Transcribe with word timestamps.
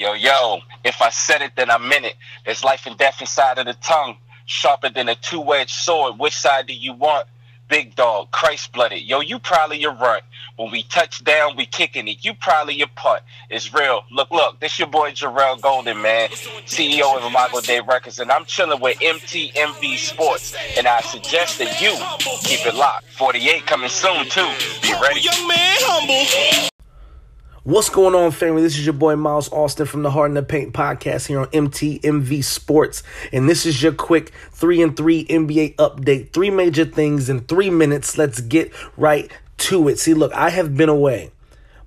Yo, 0.00 0.14
yo, 0.14 0.60
if 0.82 1.02
I 1.02 1.10
said 1.10 1.42
it, 1.42 1.52
then 1.56 1.70
I 1.70 1.76
meant 1.76 2.06
it. 2.06 2.16
There's 2.46 2.64
life 2.64 2.86
and 2.86 2.96
death 2.96 3.20
inside 3.20 3.58
of 3.58 3.66
the 3.66 3.74
tongue, 3.74 4.16
sharper 4.46 4.88
than 4.88 5.10
a 5.10 5.14
two 5.14 5.52
edged 5.52 5.74
sword. 5.74 6.18
Which 6.18 6.34
side 6.34 6.68
do 6.68 6.72
you 6.72 6.94
want? 6.94 7.26
Big 7.68 7.96
dog, 7.96 8.30
Christ 8.30 8.72
blooded. 8.72 9.02
Yo, 9.02 9.20
you 9.20 9.38
probably 9.38 9.78
your 9.78 9.92
run. 9.92 10.22
When 10.56 10.70
we 10.70 10.84
touch 10.84 11.22
down, 11.22 11.54
we 11.54 11.66
kicking 11.66 12.08
it. 12.08 12.24
You 12.24 12.32
probably 12.32 12.76
your 12.76 12.88
putt. 12.96 13.24
It's 13.50 13.74
real. 13.74 14.04
Look, 14.10 14.30
look, 14.30 14.58
this 14.58 14.78
your 14.78 14.88
boy 14.88 15.10
Jarrell 15.10 15.60
Golden, 15.60 16.00
man, 16.00 16.30
CEO 16.30 17.18
of 17.18 17.22
Imago 17.22 17.60
Dei 17.60 17.82
Records, 17.82 18.20
and 18.20 18.30
I'm 18.30 18.46
chilling 18.46 18.80
with 18.80 18.98
MTMV 19.00 19.98
Sports. 19.98 20.56
And 20.78 20.86
I 20.86 21.02
suggest 21.02 21.58
that 21.58 21.78
you 21.78 21.92
keep 22.48 22.66
it 22.66 22.74
locked. 22.74 23.04
48 23.10 23.66
coming 23.66 23.90
soon 23.90 24.24
too. 24.30 24.48
Be 24.80 24.94
ready. 24.98 25.20
Young 25.20 25.46
man, 25.46 25.76
humble. 25.80 26.69
What's 27.62 27.90
going 27.90 28.14
on, 28.14 28.30
family? 28.30 28.62
This 28.62 28.78
is 28.78 28.86
your 28.86 28.94
boy 28.94 29.16
Miles 29.16 29.52
Austin 29.52 29.84
from 29.84 30.02
the 30.02 30.10
Heart 30.10 30.30
in 30.30 30.34
the 30.34 30.42
Paint 30.42 30.72
podcast 30.72 31.26
here 31.26 31.40
on 31.40 31.46
MTMV 31.48 32.42
Sports, 32.42 33.02
and 33.34 33.50
this 33.50 33.66
is 33.66 33.82
your 33.82 33.92
quick 33.92 34.32
three 34.50 34.80
and 34.80 34.96
three 34.96 35.26
NBA 35.26 35.74
update. 35.74 36.32
Three 36.32 36.48
major 36.48 36.86
things 36.86 37.28
in 37.28 37.40
three 37.40 37.68
minutes. 37.68 38.16
Let's 38.16 38.40
get 38.40 38.72
right 38.96 39.30
to 39.58 39.88
it. 39.88 39.98
See, 39.98 40.14
look, 40.14 40.32
I 40.32 40.48
have 40.48 40.74
been 40.74 40.88
away 40.88 41.32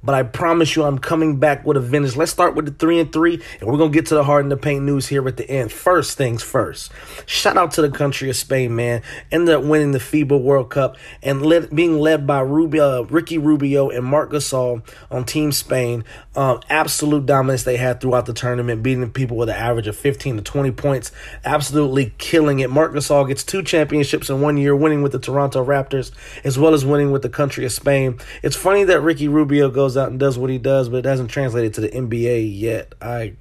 but 0.03 0.16
I 0.16 0.23
promise 0.23 0.75
you 0.75 0.84
I'm 0.84 0.99
coming 0.99 1.38
back 1.38 1.66
with 1.66 1.77
a 1.77 1.80
vengeance. 1.80 2.17
Let's 2.17 2.31
start 2.31 2.55
with 2.55 2.66
the 2.66 2.71
three 2.71 2.99
and 2.99 3.11
three, 3.11 3.41
and 3.59 3.70
we're 3.70 3.77
gonna 3.77 3.91
get 3.91 4.07
to 4.07 4.16
the 4.16 4.23
Heart 4.23 4.44
in 4.45 4.49
the 4.49 4.57
Paint 4.57 4.84
news 4.84 5.07
here 5.07 5.27
at 5.27 5.38
the 5.38 5.49
end. 5.49 5.71
First 5.71 6.17
things 6.17 6.44
first. 6.44 6.91
Shout 7.25 7.57
out 7.57 7.71
to 7.71 7.81
the 7.81 7.89
country 7.89 8.30
of 8.30 8.35
Spain, 8.35 8.75
man. 8.75 9.02
Ended 9.31 9.55
up 9.55 9.63
winning 9.63 9.91
the 9.91 9.99
FIBA 9.99 10.41
World 10.41 10.70
Cup 10.70 10.97
and 11.21 11.45
led, 11.45 11.73
being 11.75 11.99
led 11.99 12.27
by 12.27 12.39
uh, 12.39 13.05
Ricky 13.09 13.38
Rubio 13.38 13.89
and 13.89 14.05
Marc 14.05 14.31
Gasol 14.31 14.84
on 15.09 15.25
Team 15.25 15.52
Spain. 15.52 16.03
Um, 16.35 16.59
absolute 16.70 17.25
dominance 17.25 17.63
they 17.63 17.77
had 17.77 18.02
throughout 18.02 18.25
the 18.25 18.33
tournament, 18.33 18.83
beating 18.83 19.09
people 19.11 19.38
with 19.38 19.49
an 19.49 19.55
average 19.55 19.88
of 19.88 19.95
15 19.95 20.38
to 20.38 20.41
20 20.41 20.72
points. 20.72 21.11
Absolutely 21.45 22.14
killing 22.17 22.59
it. 22.59 22.70
Marc 22.70 22.94
Gasol 22.94 23.27
gets 23.27 23.44
two 23.44 23.64
championships 23.64 24.30
in 24.30 24.42
one 24.42 24.58
year, 24.58 24.75
winning 24.75 25.02
with 25.02 25.11
the 25.11 25.20
Toronto 25.20 25.64
Raptors 25.64 26.11
as 26.44 26.58
well 26.59 26.73
as 26.73 26.86
winning 26.86 27.11
with 27.11 27.22
the 27.22 27.30
country 27.30 27.66
of 27.66 27.72
Spain. 27.72 28.20
It's 28.42 28.55
funny 28.55 28.83
that 28.86 29.02
Ricky 29.02 29.27
Rubio 29.27 29.70
goes 29.70 29.92
goes 29.94 30.03
out 30.03 30.09
and 30.09 30.19
does 30.19 30.38
what 30.38 30.49
he 30.49 30.58
does, 30.58 30.89
but 30.89 30.97
it 30.97 31.05
hasn't 31.05 31.30
translated 31.30 31.73
to 31.75 31.81
the 31.81 31.89
NBA 31.89 32.59
yet. 32.59 32.94
I 33.02 33.36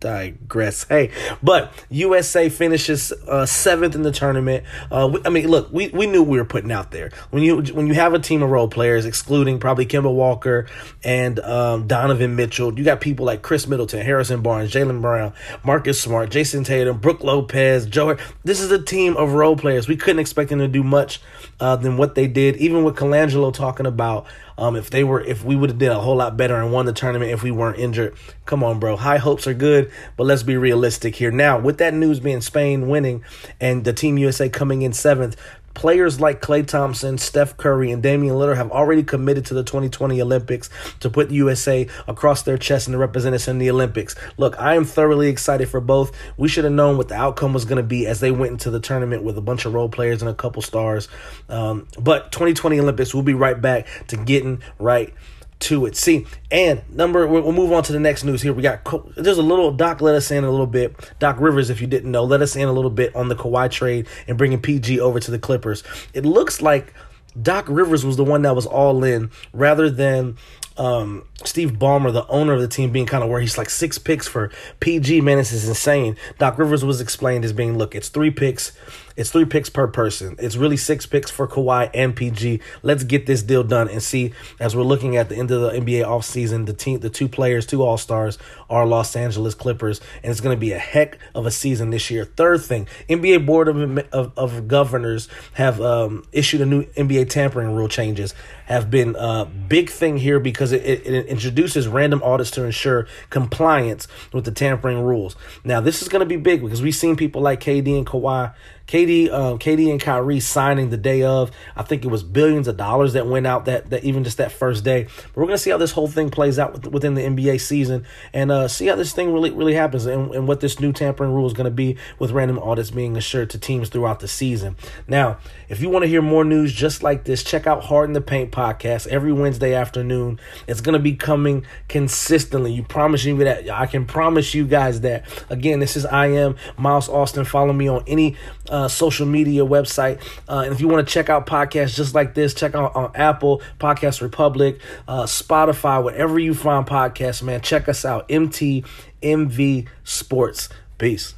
digress. 0.00 0.84
Hey, 0.84 1.10
but 1.42 1.72
USA 1.90 2.48
finishes 2.48 3.12
uh, 3.26 3.46
seventh 3.46 3.94
in 3.94 4.02
the 4.02 4.12
tournament. 4.12 4.64
Uh, 4.90 5.10
we, 5.12 5.20
I 5.24 5.30
mean, 5.30 5.48
look, 5.48 5.72
we, 5.72 5.88
we 5.88 6.06
knew 6.06 6.22
we 6.22 6.38
were 6.38 6.44
putting 6.44 6.72
out 6.72 6.90
there 6.90 7.10
when 7.30 7.42
you 7.42 7.58
when 7.74 7.86
you 7.86 7.94
have 7.94 8.14
a 8.14 8.18
team 8.18 8.42
of 8.42 8.50
role 8.50 8.68
players, 8.68 9.04
excluding 9.04 9.58
probably 9.58 9.86
Kemba 9.86 10.12
Walker 10.12 10.66
and 11.04 11.40
um, 11.40 11.86
Donovan 11.86 12.36
Mitchell. 12.36 12.76
You 12.78 12.84
got 12.84 13.00
people 13.00 13.26
like 13.26 13.42
Khris 13.42 13.66
Middleton, 13.66 14.04
Harrison 14.04 14.42
Barnes, 14.42 14.72
Jaylen 14.72 15.00
Brown, 15.00 15.32
Marcus 15.64 16.00
Smart, 16.00 16.30
Jayson 16.30 16.64
Tatum, 16.64 16.98
Brook 16.98 17.22
Lopez, 17.22 17.86
Joe. 17.86 18.16
This 18.44 18.60
is 18.60 18.70
a 18.70 18.82
team 18.82 19.16
of 19.16 19.32
role 19.32 19.56
players. 19.56 19.88
We 19.88 19.96
couldn't 19.96 20.20
expect 20.20 20.50
them 20.50 20.58
to 20.60 20.68
do 20.68 20.82
much 20.82 21.20
uh, 21.60 21.76
than 21.76 21.96
what 21.96 22.14
they 22.14 22.26
did. 22.26 22.56
Even 22.56 22.84
with 22.84 22.96
Colangelo 22.96 23.52
talking 23.52 23.86
about 23.86 24.26
um, 24.58 24.74
if 24.74 24.90
they 24.90 25.04
were, 25.04 25.20
if 25.20 25.44
we 25.44 25.54
would 25.54 25.70
have 25.70 25.78
did 25.78 25.90
a 25.90 26.00
whole 26.00 26.16
lot 26.16 26.36
better 26.36 26.56
and 26.56 26.72
won 26.72 26.86
the 26.86 26.92
tournament 26.92 27.30
if 27.30 27.42
we 27.42 27.52
weren't 27.52 27.78
injured. 27.78 28.16
Come 28.44 28.64
on, 28.64 28.80
bro. 28.80 28.96
High 28.96 29.18
hopes 29.18 29.46
are 29.46 29.54
good, 29.54 29.87
but 30.16 30.24
let's 30.24 30.42
be 30.42 30.56
realistic 30.56 31.16
here. 31.16 31.30
Now, 31.30 31.58
with 31.58 31.78
that 31.78 31.94
news 31.94 32.20
being 32.20 32.40
Spain 32.40 32.88
winning 32.88 33.24
and 33.60 33.84
the 33.84 33.92
Team 33.92 34.18
USA 34.18 34.48
coming 34.48 34.82
in 34.82 34.92
seventh, 34.92 35.36
Players 35.78 36.20
like 36.20 36.42
Klay 36.42 36.66
Thompson, 36.66 37.18
Steph 37.18 37.56
Curry, 37.56 37.92
and 37.92 38.02
Damian 38.02 38.34
Lillard 38.34 38.56
have 38.56 38.72
already 38.72 39.04
committed 39.04 39.46
to 39.46 39.54
the 39.54 39.62
2020 39.62 40.20
Olympics 40.20 40.68
to 40.98 41.08
put 41.08 41.30
USA 41.30 41.86
across 42.08 42.42
their 42.42 42.58
chest 42.58 42.88
and 42.88 42.94
to 42.94 42.98
represent 42.98 43.32
us 43.32 43.46
in 43.46 43.58
the 43.58 43.70
Olympics. 43.70 44.16
Look, 44.38 44.58
I 44.58 44.74
am 44.74 44.84
thoroughly 44.84 45.28
excited 45.28 45.68
for 45.68 45.80
both. 45.80 46.10
We 46.36 46.48
should 46.48 46.64
have 46.64 46.72
known 46.72 46.96
what 46.96 47.06
the 47.06 47.14
outcome 47.14 47.52
was 47.52 47.64
going 47.64 47.76
to 47.76 47.84
be 47.84 48.08
as 48.08 48.18
they 48.18 48.32
went 48.32 48.50
into 48.50 48.72
the 48.72 48.80
tournament 48.80 49.22
with 49.22 49.38
a 49.38 49.40
bunch 49.40 49.66
of 49.66 49.72
role 49.72 49.88
players 49.88 50.20
and 50.20 50.28
a 50.28 50.34
couple 50.34 50.62
stars. 50.62 51.06
Um, 51.48 51.86
but 51.96 52.32
2020 52.32 52.80
Olympics, 52.80 53.14
we'll 53.14 53.22
be 53.22 53.34
right 53.34 53.60
back 53.60 53.86
to 54.08 54.16
getting 54.16 54.60
right 54.80 55.14
to 55.60 55.86
it. 55.86 55.96
See, 55.96 56.26
and 56.50 56.82
number 56.90 57.26
we'll 57.26 57.52
move 57.52 57.72
on 57.72 57.82
to 57.84 57.92
the 57.92 58.00
next 58.00 58.24
news 58.24 58.42
here. 58.42 58.52
We 58.52 58.62
got 58.62 58.86
there's 59.16 59.38
a 59.38 59.42
little 59.42 59.72
Doc 59.72 60.00
let 60.00 60.14
us 60.14 60.30
in 60.30 60.44
a 60.44 60.50
little 60.50 60.66
bit. 60.66 60.94
Doc 61.18 61.36
Rivers, 61.40 61.70
if 61.70 61.80
you 61.80 61.86
didn't 61.86 62.10
know, 62.10 62.24
let 62.24 62.42
us 62.42 62.56
in 62.56 62.68
a 62.68 62.72
little 62.72 62.90
bit 62.90 63.14
on 63.16 63.28
the 63.28 63.34
Kawhi 63.34 63.70
trade 63.70 64.06
and 64.26 64.38
bringing 64.38 64.60
PG 64.60 65.00
over 65.00 65.18
to 65.20 65.30
the 65.30 65.38
Clippers. 65.38 65.82
It 66.14 66.24
looks 66.24 66.62
like 66.62 66.94
Doc 67.40 67.66
Rivers 67.68 68.04
was 68.04 68.16
the 68.16 68.24
one 68.24 68.42
that 68.42 68.54
was 68.54 68.66
all 68.66 69.04
in 69.04 69.30
rather 69.52 69.90
than 69.90 70.36
um, 70.76 71.24
Steve 71.44 71.72
Ballmer, 71.72 72.12
the 72.12 72.26
owner 72.28 72.54
of 72.54 72.60
the 72.60 72.68
team, 72.68 72.92
being 72.92 73.06
kind 73.06 73.24
of 73.24 73.30
where 73.30 73.40
he's 73.40 73.58
like 73.58 73.68
six 73.68 73.98
picks 73.98 74.28
for 74.28 74.50
PG. 74.80 75.20
Man, 75.20 75.38
this 75.38 75.52
is 75.52 75.68
insane. 75.68 76.16
Doc 76.38 76.56
Rivers 76.56 76.84
was 76.84 77.00
explained 77.00 77.44
as 77.44 77.52
being, 77.52 77.76
look, 77.76 77.94
it's 77.94 78.08
three 78.08 78.30
picks 78.30 78.72
it's 79.18 79.32
three 79.32 79.44
picks 79.44 79.68
per 79.68 79.88
person. 79.88 80.36
It's 80.38 80.54
really 80.54 80.76
six 80.76 81.04
picks 81.04 81.28
for 81.28 81.48
Kawhi 81.48 81.90
and 81.92 82.14
PG. 82.14 82.60
Let's 82.84 83.02
get 83.02 83.26
this 83.26 83.42
deal 83.42 83.64
done 83.64 83.88
and 83.88 84.00
see 84.00 84.32
as 84.60 84.76
we're 84.76 84.84
looking 84.84 85.16
at 85.16 85.28
the 85.28 85.34
end 85.34 85.50
of 85.50 85.60
the 85.60 85.70
NBA 85.70 86.04
offseason, 86.04 86.66
the 86.66 86.72
team, 86.72 87.00
the 87.00 87.10
two 87.10 87.26
players, 87.26 87.66
two 87.66 87.82
All 87.82 87.98
Stars 87.98 88.38
are 88.70 88.86
Los 88.86 89.16
Angeles 89.16 89.56
Clippers, 89.56 90.00
and 90.22 90.30
it's 90.30 90.40
going 90.40 90.56
to 90.56 90.60
be 90.60 90.70
a 90.70 90.78
heck 90.78 91.18
of 91.34 91.46
a 91.46 91.50
season 91.50 91.90
this 91.90 92.12
year. 92.12 92.26
Third 92.26 92.62
thing, 92.62 92.86
NBA 93.08 93.44
Board 93.44 93.66
of 93.66 93.98
of, 94.12 94.38
of 94.38 94.68
Governors 94.68 95.28
have 95.54 95.80
um, 95.80 96.24
issued 96.30 96.60
a 96.60 96.66
new 96.66 96.84
NBA 96.84 97.28
tampering 97.28 97.74
rule 97.74 97.88
changes. 97.88 98.34
Have 98.66 98.88
been 98.88 99.16
a 99.18 99.46
big 99.46 99.90
thing 99.90 100.18
here 100.18 100.38
because 100.38 100.70
it, 100.70 100.84
it, 100.84 101.06
it 101.06 101.26
introduces 101.26 101.88
random 101.88 102.22
audits 102.22 102.52
to 102.52 102.62
ensure 102.62 103.08
compliance 103.30 104.06
with 104.32 104.44
the 104.44 104.52
tampering 104.52 105.00
rules. 105.00 105.34
Now, 105.64 105.80
this 105.80 106.02
is 106.02 106.08
going 106.08 106.20
to 106.20 106.26
be 106.26 106.36
big 106.36 106.62
because 106.62 106.82
we've 106.82 106.94
seen 106.94 107.16
people 107.16 107.42
like 107.42 107.58
KD 107.60 107.96
and 107.96 108.06
Kawhi 108.06 108.54
KD, 108.88 109.07
um, 109.08 109.58
KD 109.58 109.90
and 109.90 110.00
Kyrie 110.00 110.40
signing 110.40 110.90
the 110.90 110.96
day 110.96 111.22
of. 111.22 111.50
I 111.76 111.82
think 111.82 112.04
it 112.04 112.08
was 112.08 112.22
billions 112.22 112.68
of 112.68 112.76
dollars 112.76 113.14
that 113.14 113.26
went 113.26 113.46
out 113.46 113.64
that, 113.64 113.90
that 113.90 114.04
even 114.04 114.24
just 114.24 114.38
that 114.38 114.52
first 114.52 114.84
day. 114.84 115.04
But 115.04 115.36
we're 115.36 115.46
gonna 115.46 115.58
see 115.58 115.70
how 115.70 115.78
this 115.78 115.92
whole 115.92 116.08
thing 116.08 116.30
plays 116.30 116.58
out 116.58 116.86
within 116.92 117.14
the 117.14 117.22
NBA 117.22 117.60
season 117.60 118.06
and 118.32 118.50
uh, 118.50 118.68
see 118.68 118.86
how 118.86 118.96
this 118.96 119.12
thing 119.12 119.32
really 119.32 119.50
really 119.50 119.74
happens 119.74 120.06
and, 120.06 120.34
and 120.34 120.46
what 120.46 120.60
this 120.60 120.80
new 120.80 120.92
tampering 120.92 121.32
rule 121.32 121.46
is 121.46 121.52
gonna 121.52 121.70
be 121.70 121.96
with 122.18 122.30
random 122.30 122.58
audits 122.58 122.90
being 122.90 123.16
assured 123.16 123.50
to 123.50 123.58
teams 123.58 123.88
throughout 123.88 124.20
the 124.20 124.28
season. 124.28 124.76
Now, 125.06 125.38
if 125.68 125.80
you 125.80 125.88
want 125.88 126.02
to 126.04 126.08
hear 126.08 126.22
more 126.22 126.44
news 126.44 126.72
just 126.72 127.02
like 127.02 127.24
this, 127.24 127.42
check 127.42 127.66
out 127.66 127.84
Heart 127.84 128.10
in 128.10 128.12
the 128.12 128.20
Paint 128.20 128.52
podcast 128.52 129.06
every 129.06 129.32
Wednesday 129.32 129.74
afternoon. 129.74 130.38
It's 130.66 130.80
gonna 130.80 130.98
be 130.98 131.14
coming 131.14 131.64
consistently. 131.88 132.72
You 132.72 132.82
promise 132.82 133.24
me 133.24 133.32
that 133.44 133.70
I 133.70 133.86
can 133.86 134.04
promise 134.04 134.54
you 134.54 134.66
guys 134.66 135.00
that. 135.02 135.24
Again, 135.50 135.80
this 135.80 135.96
is 135.96 136.06
I 136.06 136.26
am 136.28 136.56
Miles 136.76 137.08
Austin. 137.08 137.44
Follow 137.44 137.72
me 137.72 137.88
on 137.88 138.02
any. 138.06 138.36
Uh, 138.68 138.88
social 138.98 139.26
media 139.26 139.64
website. 139.64 140.20
Uh, 140.48 140.62
and 140.64 140.72
if 140.72 140.80
you 140.80 140.88
want 140.88 141.06
to 141.06 141.12
check 141.12 141.30
out 141.30 141.46
podcasts 141.46 141.94
just 141.94 142.14
like 142.14 142.34
this, 142.34 142.52
check 142.54 142.74
out 142.74 142.94
on 142.94 143.10
Apple, 143.14 143.62
Podcast 143.78 144.20
Republic, 144.20 144.80
uh, 145.06 145.22
Spotify, 145.24 146.02
wherever 146.02 146.38
you 146.38 146.54
find 146.54 146.86
podcasts, 146.86 147.42
man. 147.42 147.60
Check 147.60 147.88
us 147.88 148.04
out. 148.04 148.28
MTMV 148.28 149.88
Sports. 150.04 150.68
Peace. 150.98 151.34